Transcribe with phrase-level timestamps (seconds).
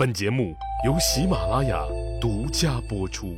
[0.00, 0.56] 本节目
[0.86, 1.84] 由喜马拉雅
[2.22, 3.36] 独家播出。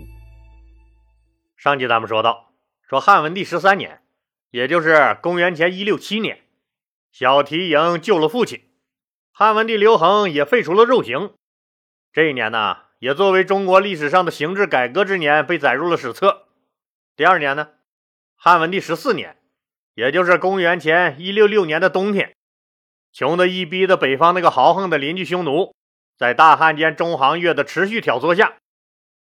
[1.57, 2.53] 上集咱们说到，
[2.89, 4.01] 说汉文帝十三年，
[4.53, 6.43] 也就是公元前一六七年，
[7.11, 8.63] 小缇萦救了父亲，
[9.33, 11.33] 汉文帝刘恒也废除了肉刑。
[12.13, 16.47] 这一年呢，也作为中国历史上的刑制改革之年，被载入了史册。
[17.17, 17.71] 第二年呢，
[18.37, 19.37] 汉文帝十四年，
[19.97, 22.33] 也就是公元前一六六年的冬天，
[23.13, 25.75] 穷得一逼的北方那个豪横的邻居匈奴。
[26.23, 28.55] 在大汉奸中行月的持续挑唆下，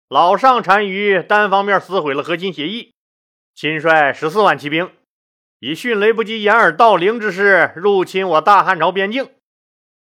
[0.08, 2.94] 老上单于单方面撕毁了和亲协议，
[3.56, 4.92] 亲率十四万骑兵，
[5.58, 9.32] 以迅雷不及掩耳盗铃之势入侵我大汉朝边境。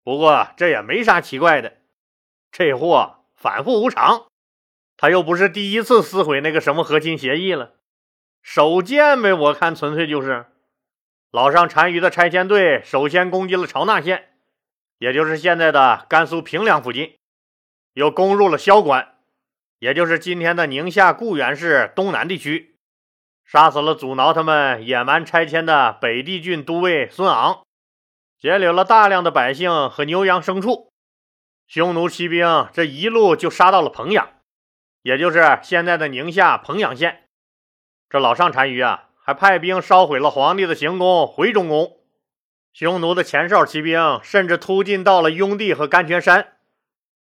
[0.03, 1.73] 不过这也没啥奇怪的，
[2.51, 4.25] 这货反复无常，
[4.97, 7.75] 他又不是第一次撕毁那个什么和亲协议了，
[8.41, 9.31] 手贱呗。
[9.31, 10.47] 我看纯粹就是
[11.29, 14.25] 老上单于的拆迁队首先攻击了朝纳县。
[14.99, 17.15] 也就是现在的甘肃平凉附近，
[17.93, 19.15] 又攻入了萧关，
[19.79, 22.75] 也就是今天的宁夏固原市东南地区，
[23.45, 27.65] 杀死了阻挠他们野蛮拆迁的北地郡都尉孙昂，
[28.37, 30.91] 劫掠了大量的百姓和牛羊牲畜。
[31.65, 34.27] 匈奴骑兵这一路就杀到了彭阳，
[35.01, 37.23] 也就是现在的宁夏彭阳县。
[38.09, 41.98] 这老上单于啊，还派兵烧毁了皇帝的行宫回中宫。
[42.73, 46.57] 匈奴的前哨骑兵甚至突进到了雍地和甘泉山。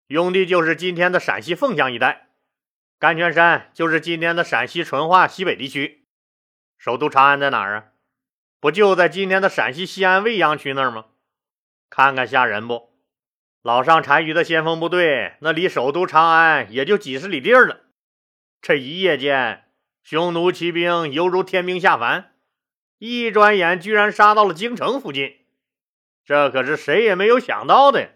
[0.08, 2.30] 雍地就是今天的陕西凤翔一带，
[3.00, 6.06] 甘泉山就是今天的陕西淳化西北地区。
[6.78, 7.84] 首都长安在哪儿啊？
[8.60, 11.06] 不就在今天的陕西西安未央区那儿吗？
[11.90, 12.94] 看看吓人不？
[13.62, 17.82] 老上单于的先锋部队，那离首都长安也就几十里地儿了。
[18.62, 19.66] 这一夜间，
[20.04, 22.33] 匈奴骑兵犹如天兵下凡。
[23.06, 25.36] 一转眼，居然杀到了京城附近，
[26.24, 28.12] 这可是谁也没有想到的。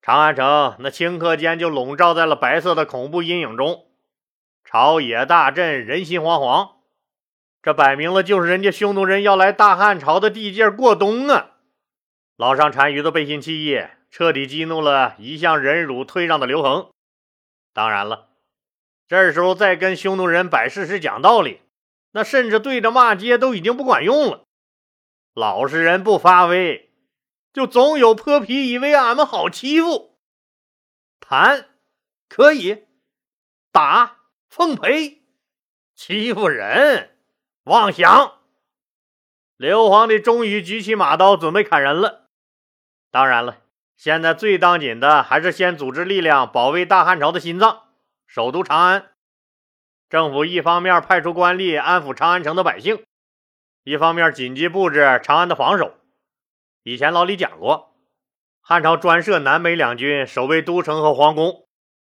[0.00, 3.86] 长安城那顷刻间就笼罩在了白色的恐怖阴影中，
[4.64, 6.78] 朝野大震，人心惶惶。
[7.62, 11.52] 这摆明了就是人家匈奴人要来大汉朝的地界过冬啊！
[12.36, 16.90] 老上单于的背信弃义，彻底激怒了一向忍辱退让的刘恒。
[17.72, 18.30] 当然了，
[19.06, 21.60] 这时候再跟匈奴人摆事实、讲道理。
[22.12, 24.44] 那甚至对着骂街都已经不管用了。
[25.34, 26.92] 老实人不发威，
[27.52, 30.18] 就总有泼皮以为俺们好欺负。
[31.20, 31.70] 谈
[32.28, 32.84] 可以，
[33.70, 34.18] 打
[34.48, 35.22] 奉陪，
[35.94, 37.16] 欺负人
[37.64, 38.40] 妄想。
[39.56, 42.28] 刘皇帝终于举起马刀，准备砍人了。
[43.10, 43.58] 当然了，
[43.96, 47.84] 现在最当紧的还是先组织力量保卫大汉朝的心脏——
[48.26, 49.11] 首都长安。
[50.12, 53.02] 政府一方面派出官吏安抚长安城的百姓，
[53.82, 55.94] 一方面紧急布置长安的防守。
[56.82, 57.96] 以前老李讲过，
[58.60, 61.66] 汉朝专设南北两军守卫都城和皇宫，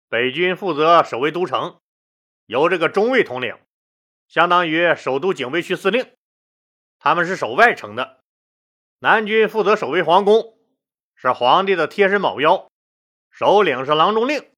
[0.10, 1.80] 北军负责守卫都城，
[2.48, 3.56] 由这个中尉统领，
[4.28, 6.08] 相当于首都警卫区司令，
[6.98, 8.18] 他们是守外城的。
[8.98, 10.58] 南军负责守卫皇宫，
[11.14, 12.72] 是皇帝的贴身保镖，
[13.30, 14.50] 首领是郎中令，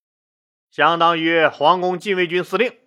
[0.72, 2.80] 相当于皇宫禁卫军司令。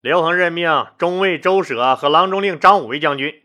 [0.00, 3.42] 刘恒任命中尉周舍和郎中令张武为将军，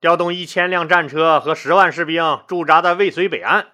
[0.00, 3.72] 调动一千辆战车和十万士兵驻扎在渭水北岸，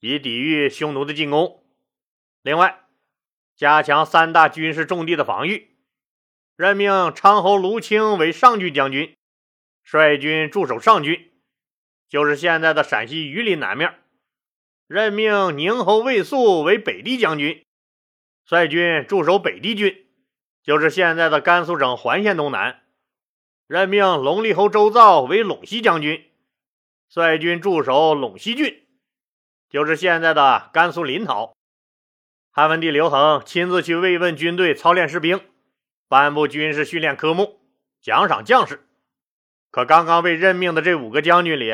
[0.00, 1.64] 以抵御匈奴的进攻。
[2.42, 2.80] 另外，
[3.56, 5.78] 加强三大军事重地的防御，
[6.54, 9.16] 任命昌侯卢青为上郡将军，
[9.82, 11.32] 率军驻守上郡，
[12.10, 13.92] 就是现在的陕西榆林南面；
[14.86, 17.64] 任命宁侯魏肃为北地将军，
[18.44, 20.07] 率军驻守北地郡。
[20.62, 22.82] 就是现在的甘肃省环县东南，
[23.66, 26.24] 任命隆利侯周造为陇西将军，
[27.08, 28.86] 率军驻守陇西郡，
[29.70, 31.54] 就是现在的甘肃临洮。
[32.50, 35.40] 汉文帝刘恒亲自去慰问军队，操练士兵，
[36.08, 37.60] 颁布军事训练科目，
[38.00, 38.86] 奖赏将士。
[39.70, 41.72] 可刚刚被任命的这五个将军里，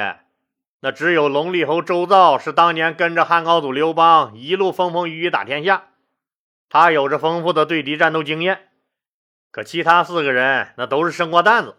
[0.80, 5.88] 那只有隆利侯周造是当年跟着汉高祖刘邦一路风风雨雨打天下，
[6.68, 8.68] 他有着丰富的对敌战斗经验。
[9.54, 11.76] 可其他四个人那都是生瓜蛋子，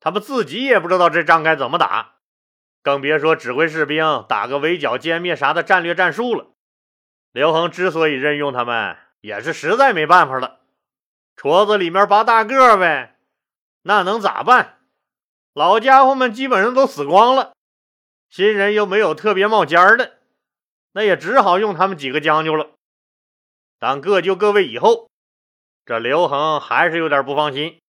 [0.00, 2.16] 他们自己也不知道这仗该怎么打，
[2.82, 6.48] 更别说指挥士兵打个围剿、歼灭啥的战略战术了。
[7.32, 10.60] 刘恒之所以任用他们，也是实在没办法了，
[11.34, 13.16] 矬子里面拔大个呗，
[13.80, 14.80] 那能咋办？
[15.54, 17.54] 老家伙们基本上都死光了，
[18.28, 20.18] 新人又没有特别冒尖的，
[20.92, 22.72] 那也只好用他们几个将就了。
[23.78, 25.08] 当各就各位以后。
[25.86, 27.80] 这刘恒还是有点不放心。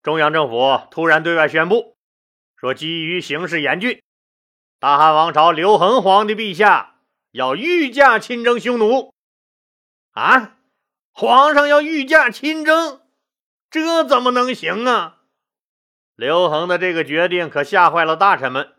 [0.00, 1.96] 中央政府突然对外宣布，
[2.56, 4.00] 说基于形势严峻，
[4.78, 7.00] 大汉王朝刘恒皇帝陛下
[7.32, 9.12] 要御驾亲征匈奴。
[10.12, 10.56] 啊，
[11.12, 13.00] 皇上要御驾亲征，
[13.68, 15.18] 这怎么能行啊？
[16.14, 18.76] 刘恒的这个决定可吓坏了大臣们。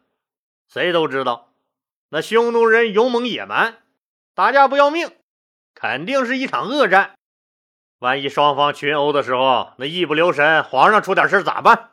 [0.70, 1.54] 谁都知道，
[2.08, 3.84] 那匈奴人勇猛野蛮，
[4.34, 5.12] 打架不要命，
[5.76, 7.18] 肯定是一场恶战。
[8.02, 11.92] 万一双方群殴的时候，那一不留神，皇上出点事咋办？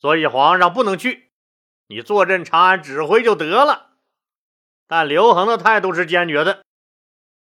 [0.00, 1.30] 所以皇上不能去，
[1.86, 3.90] 你坐镇长安指挥就得了。
[4.88, 6.64] 但刘恒的态度是坚决的，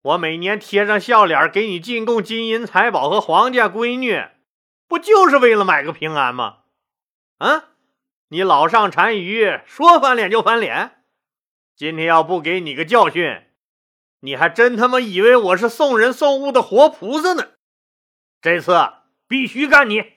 [0.02, 4.26] 我每年贴上笑脸给你进贡金银财宝和皇家闺女，
[4.86, 6.58] 不就是为了买个平安吗？
[7.38, 7.70] 啊！
[8.28, 10.98] 你老上单于，说翻脸就翻脸。
[11.78, 13.46] 今天要不给你个教训，
[14.20, 17.52] 你还真他妈以为我是送人送物的活菩萨呢！
[18.41, 18.74] 这次
[19.27, 20.13] 必须干你！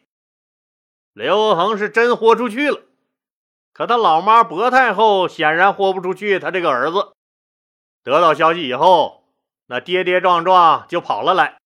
[1.12, 2.82] 刘恒是真豁出去了，
[3.72, 6.38] 可他老妈薄太后显然豁不出去。
[6.38, 7.12] 他这个儿子
[8.02, 9.24] 得到消息以后，
[9.66, 11.58] 那跌跌撞撞就跑了来。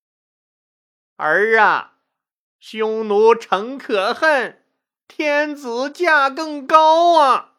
[1.16, 1.92] 儿啊，
[2.58, 4.62] 匈奴诚可恨。
[5.08, 7.52] 天子价更高啊！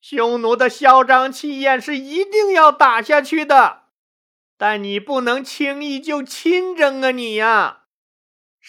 [0.00, 3.84] 匈奴的嚣张气焰是一定要打下去的，
[4.56, 7.10] 但你不能轻易就亲征啊！
[7.12, 7.77] 你呀，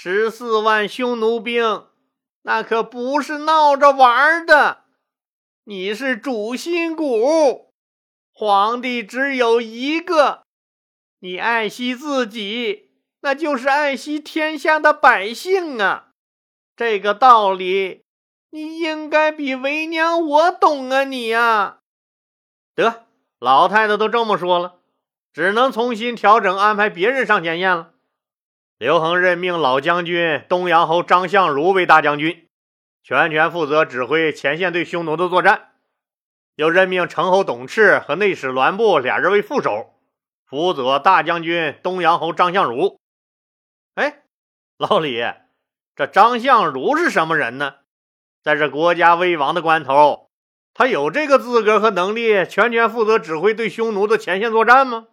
[0.02, 1.86] 十四万匈奴兵，
[2.44, 4.86] 那可不是闹着玩的。
[5.66, 7.74] 你是主心骨，
[8.32, 10.44] 皇帝只有一个，
[11.20, 16.12] 你爱惜自己，那就是爱惜天下的百姓啊！
[16.78, 18.06] 这个道理，
[18.52, 21.04] 你应该比为娘我懂啊！
[21.04, 21.80] 你呀，
[22.74, 23.04] 得，
[23.38, 24.80] 老太太都这么说了，
[25.34, 27.96] 只能重新调整安排别人上前线了。
[28.80, 32.48] 刘恒任命老将军东阳侯张相如为大将军，
[33.04, 35.72] 全权负责指挥前线对匈奴的作战。
[36.56, 40.00] 又任命城侯董赤和内史栾布俩人为副手，
[40.46, 43.02] 辅佐大将军东阳侯张相如。
[43.96, 44.24] 哎，
[44.78, 45.26] 老李。
[45.94, 47.76] 这张相如是什么人呢？
[48.42, 50.30] 在这国家危亡的关头，
[50.74, 55.08] 他有这个资格和能力全权负责指挥对匈奴的前线作战吗？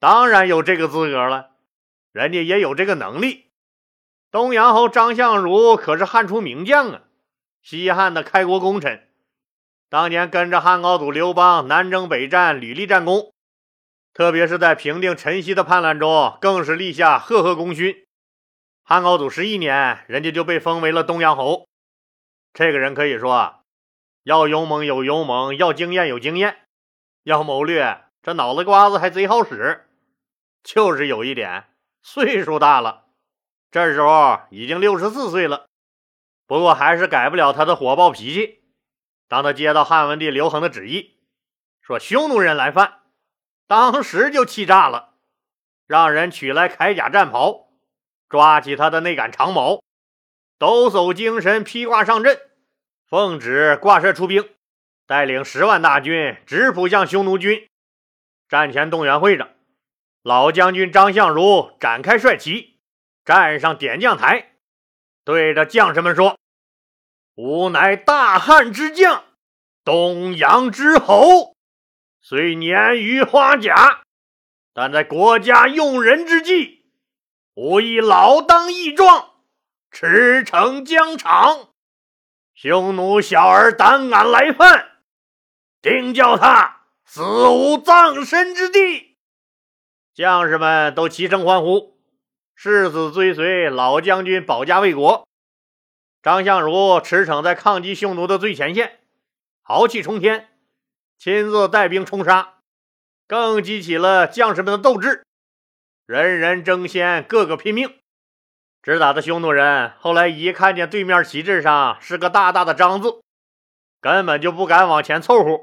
[0.00, 1.50] 当然有这个资格了，
[2.14, 3.50] 人家也有这个能力。
[4.30, 7.02] 东阳侯张相如可是汉初名将啊，
[7.60, 9.08] 西汉的开国功臣，
[9.88, 13.34] 当年跟着汉高祖刘邦南征北战，屡立战功，
[14.12, 18.06] 特别是在平定陈豨的叛乱中，更是立下赫赫功勋。
[18.84, 21.66] 汉高祖十一年，人家就被封为了东阳侯。
[22.52, 23.60] 这个人可以说啊，
[24.22, 26.58] 要勇猛有勇猛，要经验有经验，
[27.24, 29.88] 要谋略，这脑子瓜子还贼好使。
[30.62, 31.64] 就是有一点，
[32.06, 33.06] 岁数大了，
[33.70, 35.64] 这时候已经六十四岁了。
[36.46, 38.62] 不过还是改不了他的火爆脾气。
[39.26, 41.16] 当他接到汉文帝刘恒的旨意，
[41.80, 43.00] 说匈奴人来犯，
[43.66, 45.14] 当时就气炸了，
[45.86, 47.72] 让人取来铠甲战袍。
[48.28, 49.82] 抓起他的那杆长矛，
[50.58, 52.38] 抖擞精神，披挂上阵，
[53.08, 54.50] 奉旨挂帅出兵，
[55.06, 57.66] 带领十万大军直扑向匈奴军。
[58.46, 59.48] 战前动员会上，
[60.24, 62.80] 老将军张相如展开帅旗，
[63.26, 64.54] 站上点将台，
[65.22, 66.38] 对着将士们说
[67.36, 69.22] ：“吾乃大汉之将，
[69.84, 71.54] 东阳之侯，
[72.22, 74.00] 虽年逾花甲，
[74.72, 76.86] 但在国家用人之际。”
[77.52, 79.34] 吾亦老当益壮，
[79.90, 81.68] 驰骋疆场。
[82.54, 85.02] 匈奴小儿胆敢来犯，
[85.82, 89.13] 定叫他死无葬身之地！
[90.14, 91.98] 将士们都齐声欢呼，
[92.54, 95.26] 誓死追随老将军保家卫国。
[96.22, 99.00] 张相如驰骋在抗击匈奴的最前线，
[99.60, 100.50] 豪气冲天，
[101.18, 102.60] 亲自带兵冲杀，
[103.26, 105.24] 更激起了将士们的斗志。
[106.06, 107.92] 人人争先，个个拼命。
[108.82, 113.20] 直打的匈奴人后来一看见对面旗帜上是个大大的“张”字，
[114.00, 115.60] 根本就不敢往前凑合，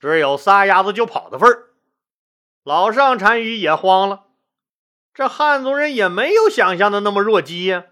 [0.00, 1.67] 只有撒丫子就跑的份儿。
[2.68, 4.24] 老上单于也慌了，
[5.14, 7.84] 这汉族人也没有想象的那么弱鸡呀。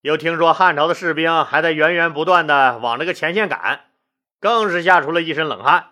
[0.00, 3.90] 又听说汉朝的士兵还在源源不断的往这个前线赶，
[4.40, 5.90] 更是吓出了一身冷汗，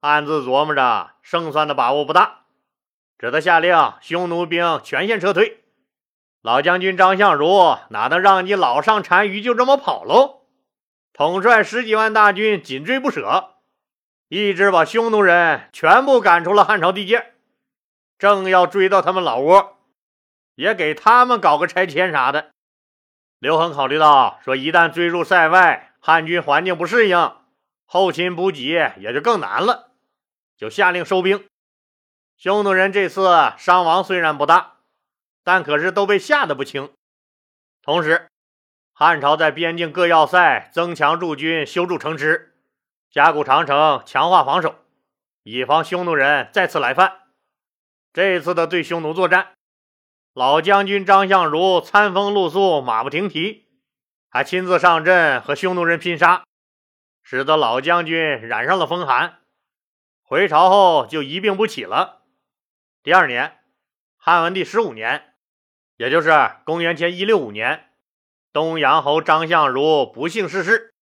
[0.00, 2.40] 暗自琢磨着胜算的把握不大。
[3.18, 5.64] 只得下令，匈奴兵全线撤退。
[6.42, 10.42] 老将军张相如哪能让你老上单于就这么跑喽？
[11.14, 13.54] 统帅十几万大军紧追不舍，
[14.30, 17.34] 一直把匈奴人全部赶出了汉朝地界。
[18.16, 19.80] 正要追到他们老窝，
[20.54, 22.50] 也给他们搞个拆迁啥的。
[23.40, 27.32] 刘恒考虑到，说一旦追入塞外，汉军环境不适应，
[27.84, 29.90] 后勤补给也就更难了，
[30.56, 31.44] 就下令收兵。
[32.36, 34.76] 匈奴人这次伤亡虽然不大，
[35.42, 36.92] 但可是都被吓得不轻。
[37.82, 38.28] 同时，
[38.92, 42.49] 汉朝在边境各要塞增强驻军，修筑城池，
[43.10, 44.76] 加固长城，强化防守，
[45.42, 47.22] 以防匈奴人再次来犯。
[48.12, 49.54] 这次的对匈奴作战，
[50.32, 53.66] 老将军张相如餐风露宿，马不停蹄，
[54.28, 56.44] 还亲自上阵和匈奴人拼杀，
[57.24, 59.40] 使得老将军染上了风寒，
[60.22, 62.22] 回朝后就一病不起了。
[63.02, 63.58] 第二年，
[64.16, 65.34] 汉文帝十五年，
[65.96, 66.30] 也就是
[66.64, 67.90] 公元前一六五年，
[68.52, 70.94] 东阳侯张相如不幸逝世，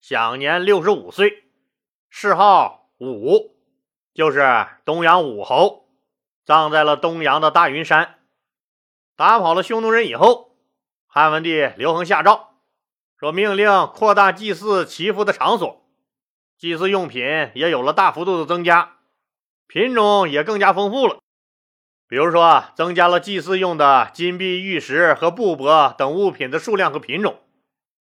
[0.00, 1.44] 享年六十五岁，
[2.14, 3.56] 谥号武，
[4.12, 5.88] 就是东阳武侯，
[6.44, 8.18] 葬在了东阳的大云山。
[9.16, 10.54] 打跑了匈奴人以后，
[11.06, 12.50] 汉文帝刘恒下诏。
[13.16, 15.88] 说命令扩大祭祀祈福的场所，
[16.58, 18.98] 祭祀用品也有了大幅度的增加，
[19.66, 21.18] 品种也更加丰富了。
[22.06, 27.40] 比如说，增加了祭祀用的金币、玉石和布帛等物品的数量和品种。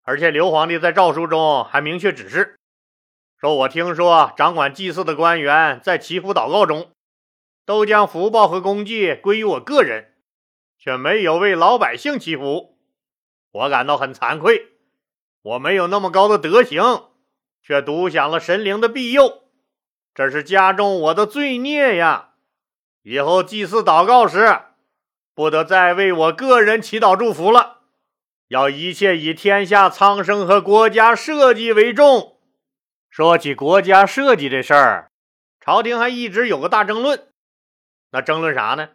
[0.02, 2.58] 而且刘皇帝在诏书中还明确指示，
[3.42, 6.92] 说我听说掌管祭祀的官员在祈福祷告中，
[7.66, 10.14] 都将福报和功绩归于我个人，
[10.78, 12.78] 却没有为老百姓祈福，
[13.50, 14.68] 我感到很惭愧。
[15.42, 17.08] 我没有那么高的德行，
[17.60, 19.42] 却独享了神灵的庇佑，
[20.14, 22.34] 这是加重我的罪孽呀！
[23.02, 24.60] 以后祭祀祷告时，
[25.34, 27.78] 不得再为我个人祈祷祝福了，
[28.46, 32.38] 要一切以天下苍生和国家社稷为重。
[33.12, 35.10] 说起国家设计这事儿，
[35.60, 37.28] 朝廷还一直有个大争论，
[38.10, 38.88] 那争论啥呢？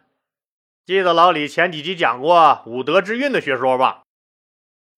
[0.84, 4.02] 记得老李前几集讲过五德之运的学说吧？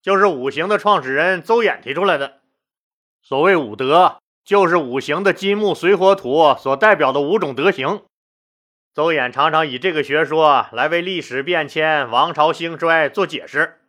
[0.00, 2.40] 就是五行的创始人邹衍提出来的。
[3.20, 8.02] 所谓五德，就是五行的金木水火土所代表的五种德行。
[8.94, 13.82] 邹衍常常以这个学说来为历史变迁、王朝兴衰做解释。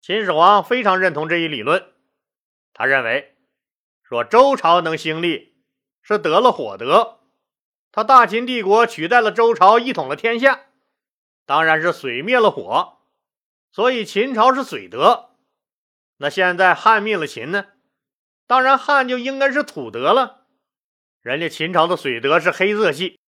[0.00, 1.92] 秦始皇非常认同这一理论，
[2.72, 3.35] 他认为
[4.08, 5.56] 说周朝能兴立
[6.00, 7.22] 是得了火德，
[7.90, 10.66] 他大秦帝国取代了周朝，一统了天下，
[11.44, 12.98] 当然是水灭了火。
[13.72, 15.30] 所以秦朝是水德，
[16.18, 17.66] 那现在汉灭了秦呢？
[18.46, 20.46] 当然汉就应该是土德了。
[21.20, 23.18] 人家秦朝的水德是黑色系，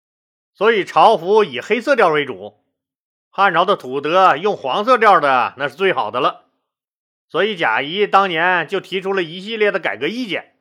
[0.53, 2.63] 所以朝服以黑色调为主。
[3.29, 6.45] 汉朝的土德用黄色调的那是最好的了。
[7.27, 10.55] 所以贾谊当年就提出了一系列的改革意见。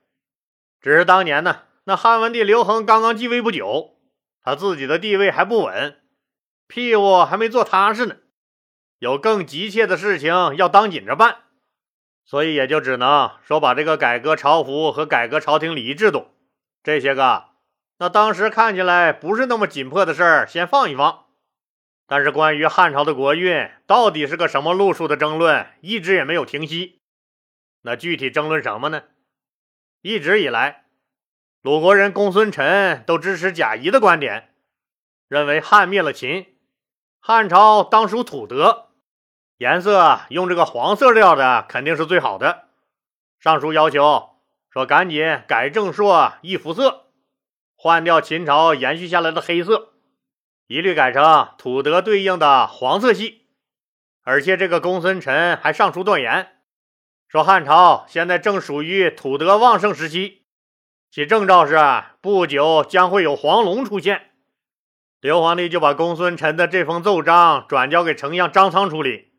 [0.80, 3.98] 只是当年呢，那汉文帝刘恒刚刚继位不久，
[4.42, 6.00] 他自己的地位还不稳，
[6.66, 8.16] 屁股还没坐踏实呢。
[8.98, 11.38] 有更急切的事情要当紧着办，
[12.24, 16.28] 所以也就只能说把这个改革朝服和改革朝廷礼仪制度
[16.82, 17.44] 这些个，
[17.98, 21.26] 那当时看起来不是那么紧迫的事儿先放一放。
[22.06, 27.00] 但是关于汉朝的国运到底是个什么路数的争论，一直也没有停息。
[27.82, 29.02] 那具体争论什么呢？
[30.00, 30.84] 一直以来，
[31.60, 34.54] 鲁国人公孙臣都支持贾谊的观点，
[35.26, 36.56] 认为汉灭了秦，
[37.18, 38.90] 汉朝当属土德。
[39.56, 42.68] 颜色用这个黄色调的肯定是最好的。
[43.40, 44.36] 上书要求
[44.70, 47.06] 说，赶紧改正朔易服色，
[47.74, 49.94] 换掉秦朝延续下来的黑色，
[50.68, 53.48] 一律改成土德对应的黄色系。
[54.22, 56.57] 而且这个公孙臣还上书断言，
[57.28, 60.46] 说汉朝现在正属于土德旺盛时期，
[61.10, 61.76] 其征兆是
[62.22, 64.30] 不久将会有黄龙出现。
[65.20, 69.32] 刘皇帝就把公孙琛的这封奏章转交给丞相张苍处理。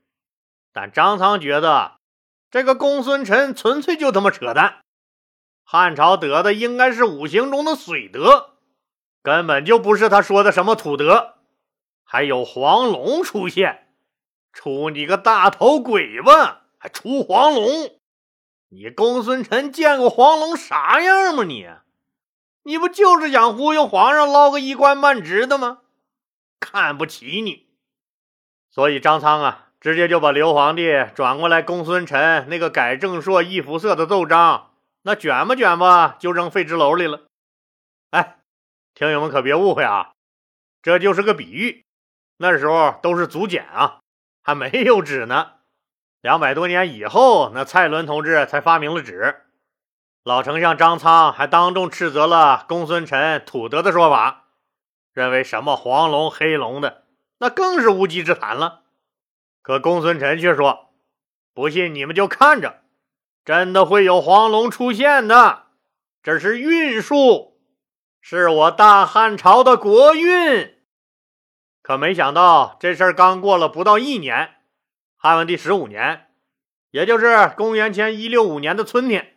[0.71, 1.93] 但张苍觉得
[2.51, 4.81] 这个公孙琛纯粹就他妈扯淡，
[5.63, 8.51] 汉朝得的应该是五行中的水德，
[9.23, 11.37] 根本就不是他说的什么土德。
[12.03, 13.87] 还有黄龙出现，
[14.53, 16.58] 出你个大头鬼吧！
[16.79, 17.99] 还出黄龙？
[18.69, 21.43] 你公孙琛见过黄龙啥样吗？
[21.43, 21.67] 你，
[22.63, 25.79] 你不就是想忽悠皇上捞个一官半职的吗？
[26.59, 27.67] 看不起你，
[28.71, 29.67] 所以张苍啊。
[29.81, 37.21] 直接就把刘皇帝转过来，公孙琛那个改正朔易服色的奏章，那卷吧卷吧，就扔废纸篓里了。
[38.09, 38.39] 哎，
[38.93, 40.11] 听友们可别误会啊，
[40.81, 41.85] 这就是个比喻。
[42.35, 43.99] 那时候都是竹简啊，
[44.43, 45.53] 还没有纸呢。
[46.21, 49.43] 两百多年以后，那蔡伦同志才发明了纸。
[50.23, 54.47] 老丞相张苍还当众斥责了公孙琛土德的说法，
[55.13, 57.05] 认为什么黄龙黑龙的，
[57.37, 58.81] 那更是无稽之谈了。
[59.61, 60.89] 可公孙琛却说
[61.55, 62.81] ：“不信你们就看着，
[63.45, 65.67] 真的会有黄龙出现的。
[66.21, 67.57] 这是运数，
[68.19, 70.75] 是我大汉朝的国运。”
[71.81, 74.57] 可没想到这事儿刚过了不到一年，
[75.21, 76.27] 汉文帝十五年，
[76.91, 79.35] 也就是公元前一六五年的春天，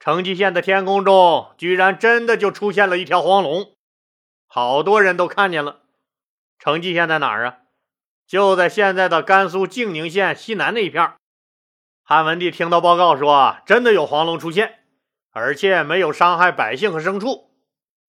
[0.00, 3.76] 成吉县的天空中居然真的就出现了一条黄龙，
[4.48, 5.82] 好多人都看见了。
[6.58, 7.58] 成吉县在哪儿啊？
[8.26, 11.12] 就在现在的甘肃静宁县西南那一片。
[12.02, 14.80] 汉文帝听到报告说，真的有黄龙出现，
[15.30, 17.52] 而且没有伤害百姓和牲畜，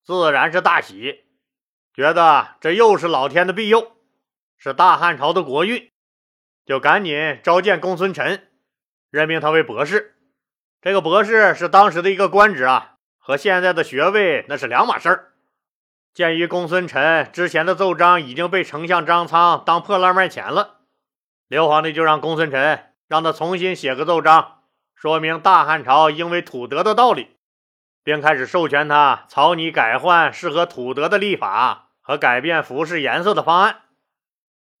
[0.02, 1.26] 自然是大喜。
[1.94, 3.92] 觉得这又是老天的庇佑，
[4.56, 5.92] 是大汉朝的国运，
[6.68, 8.46] 就赶紧召见公孙辰，
[9.10, 10.16] 任命他为博士。
[10.82, 15.32] 这个博士是当时的一个官职啊，和现在的学位那是两码事儿。
[16.12, 20.80] 鉴于公孙辰之前的奏章已经被丞相张苍当破烂卖钱了，
[21.48, 24.58] 刘皇帝就让公孙辰让他重新写个奏章，
[24.94, 27.38] 说明大汉朝应为土德的道理，
[28.04, 31.86] 并开始授权他草拟改换适合土德的历法。
[32.00, 33.82] 和改变服饰颜色的方案，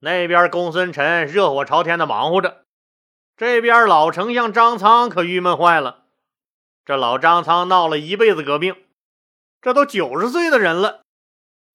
[0.00, 2.64] 那边公孙辰热火朝天的忙活着，
[3.36, 6.04] 这边老丞相张苍可郁闷坏了。
[6.84, 8.76] 这老张苍闹了一辈子革命，
[9.60, 11.02] 这都九十岁的人了，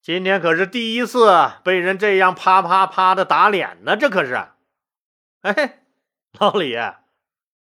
[0.02, 3.96] 今天可是第一次被人这样啪啪啪的打脸呢。
[3.96, 4.48] 这可是，
[5.42, 5.84] 哎，
[6.40, 6.76] 老李，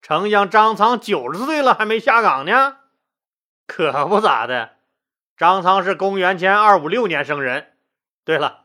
[0.02, 2.78] 丞相张苍九十岁了还没下岗呢？
[3.68, 4.78] 可不咋的，
[5.38, 7.74] 张苍是公元前二五六年生人。
[8.26, 8.63] 对了，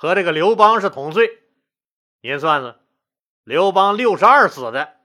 [0.00, 1.42] 和这个刘邦是同岁，
[2.20, 2.76] 您算算，
[3.42, 4.98] 刘邦六十二死的，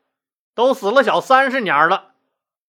[0.54, 2.12] 都死了小三十年了，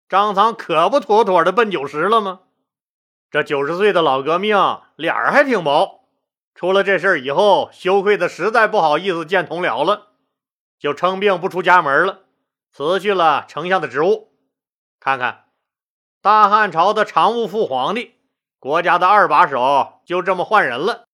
[0.08, 2.42] 张苍可不妥妥的奔九十了吗？
[3.32, 4.56] 这九十岁的老革命
[4.94, 6.04] 脸儿还挺薄，
[6.54, 10.12] 出了这事儿以后，羞愧的实在不好意思见同僚了，
[10.78, 12.26] 就称病不出家门了，
[12.70, 14.32] 辞去了丞相的职务。
[15.00, 15.46] 看看，
[16.22, 18.14] 大汉朝的常务副皇帝，
[18.60, 21.08] 国家的二把手，就这么换人了。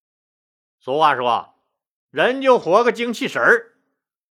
[0.81, 1.55] 俗话说
[2.11, 3.75] ：“人就活个精气神儿。”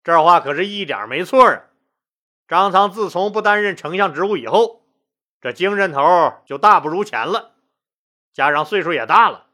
[0.03, 1.63] 这话可是一点没错啊！
[2.47, 4.85] 张苍自从不担任丞相职务以后，
[5.41, 7.51] 这精神头就大不如前了，
[8.31, 9.47] 加上岁数也大了，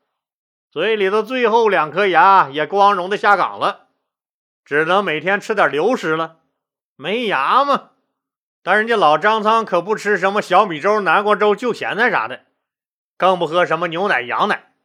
[0.69, 3.87] 嘴里的最后两颗牙也光荣的下岗了，
[4.63, 6.41] 只能每天吃点流食了。
[6.95, 7.89] 没牙嘛？
[8.61, 12.45] 但人家老张苍可不吃什么小米粥、南瓜粥、就咸菜啥的，
[13.17, 14.75] 更不喝什么牛奶、羊奶，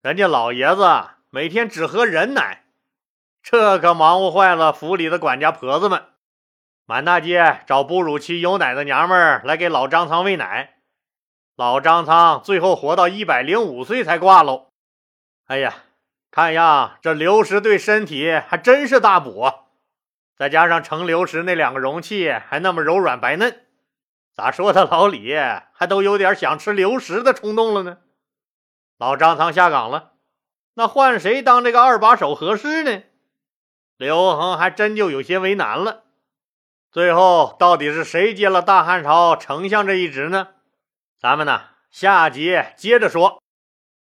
[0.00, 0.82] 人家老爷子。
[1.34, 2.64] 每天只喝人奶，
[3.42, 6.08] 这可忙活坏了府里的管家婆子们，
[6.84, 10.74] 满大街找哺乳期有奶的娘们儿来给老张仓喂奶。
[11.56, 14.66] 老张仓最后活到一百零五岁才挂喽。
[15.46, 15.76] 哎呀，
[16.30, 19.54] 看样这流食对身体还真是大补啊！
[20.36, 23.64] 再加上盛流食那两个容器还那么柔软白嫩，
[24.34, 25.34] 咋说他老李
[25.72, 28.00] 还都有点想吃流食的冲动了呢？
[28.98, 30.11] 老张仓下岗了。
[30.74, 33.02] 那换谁当这个二把手合适呢？
[33.96, 36.04] 刘恒还真就有些为难了。
[36.90, 40.48] 最后到底是谁接了大汉朝丞相这一职呢？
[41.18, 43.41] 咱们呢下集接着说。